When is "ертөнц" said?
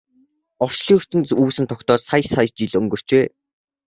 0.99-1.29